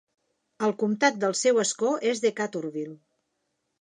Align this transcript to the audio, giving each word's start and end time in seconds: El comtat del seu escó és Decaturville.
El 0.67 0.71
comtat 0.83 1.19
del 1.25 1.37
seu 1.41 1.61
escó 1.65 1.91
és 2.13 2.23
Decaturville. 2.25 2.97